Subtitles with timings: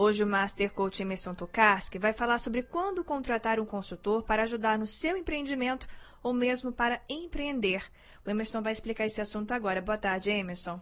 [0.00, 4.78] Hoje o Master Coach Emerson Tokarski vai falar sobre quando contratar um consultor para ajudar
[4.78, 5.88] no seu empreendimento
[6.22, 7.82] ou mesmo para empreender.
[8.24, 9.80] O Emerson vai explicar esse assunto agora.
[9.80, 10.80] Boa tarde, Emerson.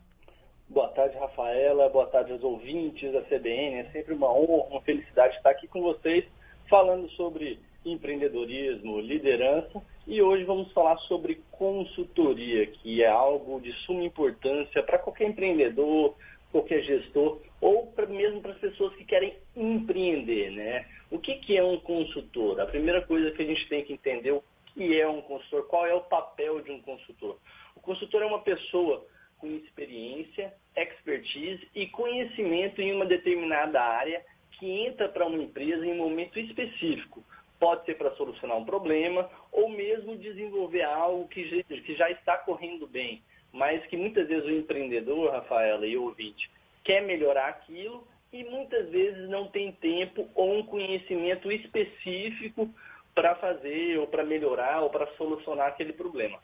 [0.69, 1.89] Boa tarde, Rafaela.
[1.89, 3.77] Boa tarde aos ouvintes da CBN.
[3.77, 6.23] É sempre uma honra, uma felicidade estar aqui com vocês
[6.69, 14.05] falando sobre empreendedorismo, liderança e hoje vamos falar sobre consultoria, que é algo de suma
[14.05, 16.15] importância para qualquer empreendedor,
[16.53, 20.87] qualquer gestor ou pra, mesmo para as pessoas que querem empreender, né?
[21.11, 22.61] O que, que é um consultor?
[22.61, 25.87] A primeira coisa que a gente tem que entender o que é um consultor, qual
[25.87, 27.39] é o papel de um consultor.
[27.75, 29.07] O consultor é uma pessoa
[29.39, 35.93] com experiência, expertise e conhecimento em uma determinada área que entra para uma empresa em
[35.93, 37.23] um momento específico.
[37.59, 42.39] Pode ser para solucionar um problema ou mesmo desenvolver algo que já, que já está
[42.39, 43.23] correndo bem,
[43.57, 46.51] mas que muitas vezes o empreendedor, Rafaela e o ouvinte,
[46.85, 52.69] quer melhorar aquilo e muitas vezes não tem tempo ou um conhecimento específico
[53.15, 56.39] para fazer ou para melhorar ou para solucionar aquele problema.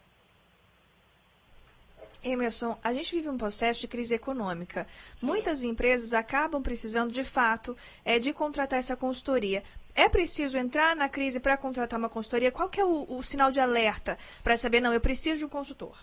[2.25, 4.87] Emerson, a gente vive um processo de crise econômica.
[5.21, 9.63] Muitas empresas acabam precisando, de fato, é, de contratar essa consultoria.
[9.95, 12.53] É preciso entrar na crise para contratar uma consultoria?
[12.53, 15.49] Qual que é o, o sinal de alerta para saber, não, eu preciso de um
[15.49, 15.99] consultor?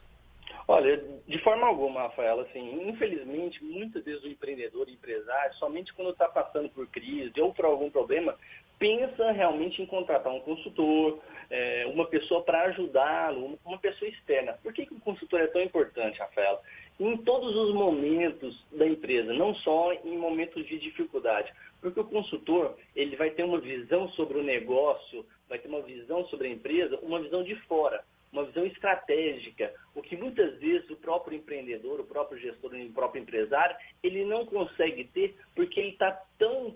[0.71, 6.11] Olha, de forma alguma, Rafaela, assim, infelizmente, muitas vezes o empreendedor, o empresário, somente quando
[6.11, 8.37] está passando por crise ou por algum problema,
[8.77, 11.17] pensa realmente em contratar um consultor,
[11.49, 14.59] é, uma pessoa para ajudá-lo, uma pessoa externa.
[14.61, 16.61] Por que, que o consultor é tão importante, Rafael?
[16.99, 21.51] Em todos os momentos da empresa, não só em momentos de dificuldade.
[21.81, 26.25] Porque o consultor, ele vai ter uma visão sobre o negócio, vai ter uma visão
[26.25, 30.95] sobre a empresa, uma visão de fora uma visão estratégica, o que muitas vezes o
[30.95, 36.11] próprio empreendedor, o próprio gestor, o próprio empresário, ele não consegue ter porque ele está
[36.37, 36.75] tão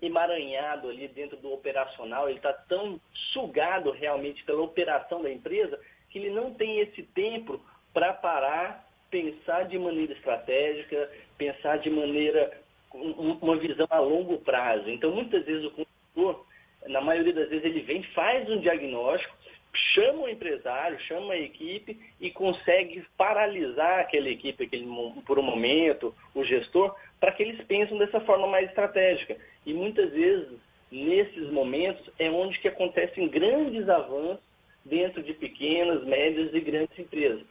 [0.00, 3.00] emaranhado ali dentro do operacional, ele está tão
[3.32, 5.78] sugado realmente pela operação da empresa,
[6.10, 7.60] que ele não tem esse tempo
[7.92, 12.58] para parar, pensar de maneira estratégica, pensar de maneira,
[12.94, 14.88] uma visão a longo prazo.
[14.88, 16.46] Então, muitas vezes o consultor,
[16.86, 19.36] na maioria das vezes, ele vem, faz um diagnóstico,
[19.76, 24.86] chama o empresário, chama a equipe e consegue paralisar aquela equipe aquele,
[25.26, 29.36] por um momento, o gestor, para que eles pensem dessa forma mais estratégica.
[29.64, 30.48] E muitas vezes,
[30.90, 34.44] nesses momentos, é onde que acontecem grandes avanços
[34.84, 37.44] dentro de pequenas, médias e grandes empresas.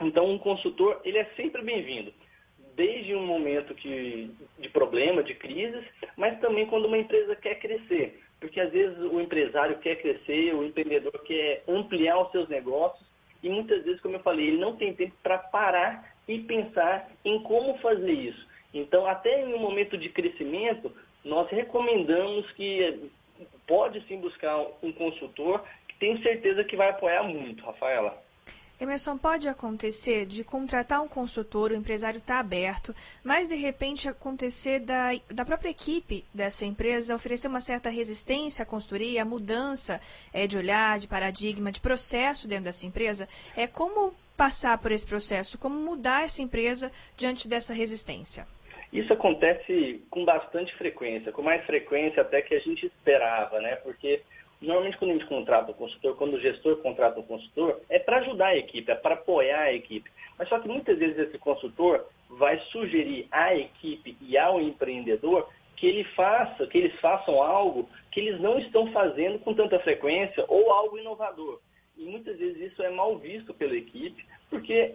[0.00, 2.12] Então, um consultor, ele é sempre bem-vindo,
[2.74, 5.84] desde um momento que, de problema, de crises,
[6.16, 10.64] mas também quando uma empresa quer crescer porque às vezes o empresário quer crescer, o
[10.64, 13.06] empreendedor quer ampliar os seus negócios
[13.42, 17.42] e muitas vezes, como eu falei, ele não tem tempo para parar e pensar em
[17.42, 18.46] como fazer isso.
[18.74, 20.92] Então, até em um momento de crescimento,
[21.24, 23.10] nós recomendamos que
[23.66, 28.22] pode sim buscar um consultor que tem certeza que vai apoiar muito, Rafaela.
[28.78, 32.94] Emerson, pode acontecer de contratar um consultor, o empresário está aberto,
[33.24, 38.66] mas de repente acontecer da, da própria equipe dessa empresa oferecer uma certa resistência à
[38.66, 39.98] consultoria, à mudança
[40.32, 43.26] é, de olhar, de paradigma, de processo dentro dessa empresa.
[43.56, 48.46] É como passar por esse processo, como mudar essa empresa diante dessa resistência?
[48.92, 53.76] Isso acontece com bastante frequência, com mais frequência até que a gente esperava, né?
[53.76, 54.22] Porque
[54.60, 58.18] Normalmente, quando a gente contrata um consultor, quando o gestor contrata um consultor, é para
[58.18, 60.10] ajudar a equipe, é para apoiar a equipe.
[60.38, 65.86] Mas só que muitas vezes esse consultor vai sugerir à equipe e ao empreendedor que
[65.86, 70.72] ele faça, que eles façam algo que eles não estão fazendo com tanta frequência ou
[70.72, 71.60] algo inovador.
[71.98, 74.94] E muitas vezes isso é mal visto pela equipe, porque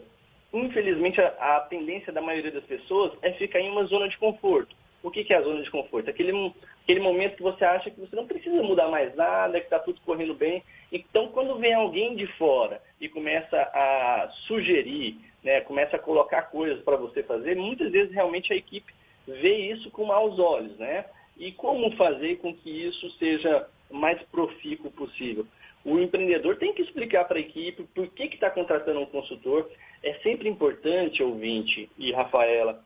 [0.51, 4.75] infelizmente a, a tendência da maioria das pessoas é ficar em uma zona de conforto.
[5.03, 6.09] O que, que é a zona de conforto?
[6.09, 6.53] Aquele,
[6.84, 10.00] aquele momento que você acha que você não precisa mudar mais nada, que está tudo
[10.01, 10.63] correndo bem.
[10.91, 16.84] Então, quando vem alguém de fora e começa a sugerir, né, começa a colocar coisas
[16.84, 18.94] para você fazer, muitas vezes realmente a equipe
[19.28, 21.06] vê isso com maus olhos, né?
[21.38, 25.45] E como fazer com que isso seja mais profícuo possível?
[25.83, 29.68] O empreendedor tem que explicar para a equipe por que está contratando um consultor.
[30.03, 32.83] É sempre importante, ouvinte e Rafaela,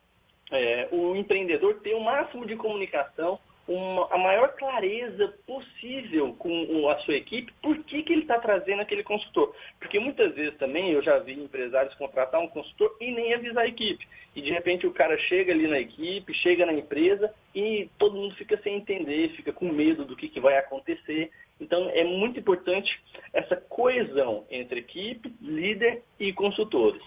[0.52, 7.00] é, o empreendedor ter o máximo de comunicação, uma, a maior clareza possível com a
[7.00, 9.56] sua equipe, por que, que ele está trazendo aquele consultor.
[9.80, 13.68] Porque muitas vezes também eu já vi empresários contratar um consultor e nem avisar a
[13.68, 14.08] equipe.
[14.36, 18.36] E de repente o cara chega ali na equipe, chega na empresa e todo mundo
[18.36, 21.32] fica sem entender, fica com medo do que, que vai acontecer.
[21.60, 23.02] Então é muito importante
[23.34, 27.02] essa coesão entre equipe, líder e consultores.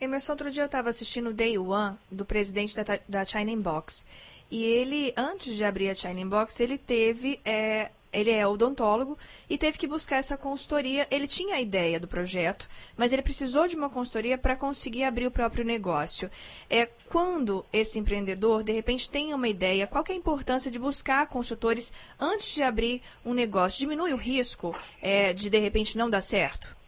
[0.00, 4.06] Emerson, outro dia eu estava assistindo o Day One do presidente da, da China Inbox.
[4.50, 9.18] e ele, antes de abrir a China Box, ele teve é, ele é odontólogo
[9.48, 11.06] e teve que buscar essa consultoria.
[11.10, 12.66] Ele tinha a ideia do projeto,
[12.96, 16.30] mas ele precisou de uma consultoria para conseguir abrir o próprio negócio.
[16.70, 21.26] É quando esse empreendedor de repente tem uma ideia, qual é a importância de buscar
[21.28, 23.78] consultores antes de abrir um negócio?
[23.78, 26.79] Diminui o risco é, de de repente não dar certo?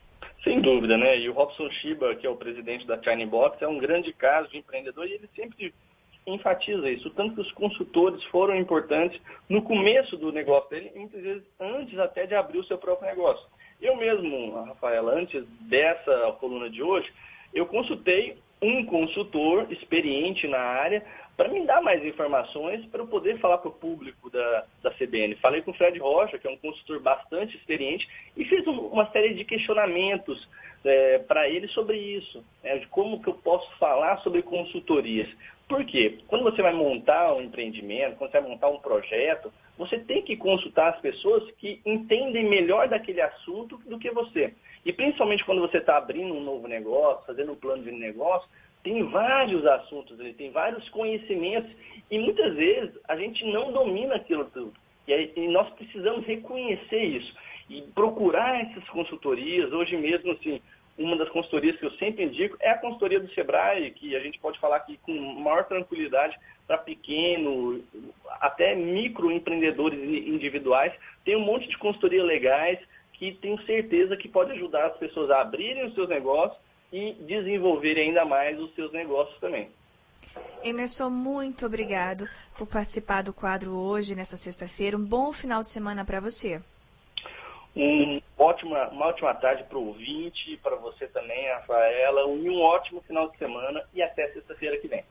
[0.43, 1.19] Sem dúvida, né?
[1.19, 4.49] E o Robson Shiba, que é o presidente da China Box, é um grande caso
[4.51, 5.73] de empreendedor e ele sempre
[6.27, 11.43] enfatiza isso, tanto que os consultores foram importantes no começo do negócio dele, muitas vezes
[11.59, 13.45] antes até de abrir o seu próprio negócio.
[13.81, 17.13] Eu mesmo, Rafaela, antes dessa coluna de hoje,
[17.53, 21.05] eu consultei um consultor experiente na área
[21.37, 25.35] para me dar mais informações para eu poder falar para o público da, da CBN.
[25.37, 29.11] Falei com o Fred Rocha, que é um consultor bastante experiente, e fiz um, uma
[29.11, 30.49] série de questionamentos
[30.85, 35.29] é, para ele sobre isso, né, de como que eu posso falar sobre consultorias.
[35.69, 36.19] Por quê?
[36.29, 40.37] Quando você vai montar um empreendimento, quando você vai montar um projeto, você tem que
[40.37, 44.53] consultar as pessoas que entendem melhor daquele assunto do que você.
[44.85, 48.49] E principalmente quando você está abrindo um novo negócio, fazendo um plano de negócio,
[48.83, 51.71] tem vários assuntos, ele tem vários conhecimentos
[52.11, 54.75] e muitas vezes a gente não domina aquilo tudo.
[55.07, 57.33] E, aí, e nós precisamos reconhecer isso
[57.73, 59.73] e procurar essas consultorias.
[59.73, 60.61] Hoje mesmo, assim,
[60.99, 64.39] uma das consultorias que eu sempre indico é a consultoria do Sebrae, que a gente
[64.39, 67.83] pode falar aqui com maior tranquilidade para pequeno,
[68.41, 70.93] até microempreendedores individuais.
[71.25, 72.79] Tem um monte de consultoria legais
[73.15, 76.61] que tenho certeza que pode ajudar as pessoas a abrirem os seus negócios
[76.93, 79.71] e desenvolverem ainda mais os seus negócios também.
[80.63, 84.97] Emerson, muito obrigado por participar do quadro hoje, nessa sexta-feira.
[84.97, 86.61] Um bom final de semana para você.
[87.75, 93.31] Um ótima, uma ótima tarde para o ouvinte, para você também, Rafaela, um ótimo final
[93.31, 95.05] de semana e até sexta-feira que vem.